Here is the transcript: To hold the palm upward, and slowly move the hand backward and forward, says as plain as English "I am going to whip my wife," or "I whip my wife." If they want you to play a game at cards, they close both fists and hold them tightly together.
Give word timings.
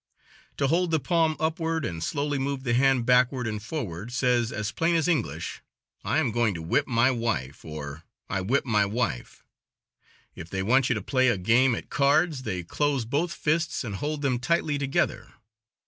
To 0.57 0.65
hold 0.65 0.89
the 0.89 0.99
palm 0.99 1.37
upward, 1.39 1.85
and 1.85 2.03
slowly 2.03 2.39
move 2.39 2.63
the 2.63 2.73
hand 2.73 3.05
backward 3.05 3.45
and 3.45 3.61
forward, 3.61 4.11
says 4.11 4.51
as 4.51 4.71
plain 4.71 4.95
as 4.95 5.07
English 5.07 5.61
"I 6.03 6.17
am 6.17 6.31
going 6.31 6.55
to 6.55 6.61
whip 6.63 6.87
my 6.87 7.11
wife," 7.11 7.63
or 7.63 8.01
"I 8.27 8.41
whip 8.41 8.65
my 8.65 8.83
wife." 8.83 9.43
If 10.33 10.49
they 10.49 10.63
want 10.63 10.89
you 10.89 10.95
to 10.95 11.03
play 11.03 11.27
a 11.27 11.37
game 11.37 11.75
at 11.75 11.91
cards, 11.91 12.41
they 12.41 12.63
close 12.63 13.05
both 13.05 13.31
fists 13.31 13.83
and 13.83 13.97
hold 13.97 14.23
them 14.23 14.39
tightly 14.39 14.79
together. 14.79 15.33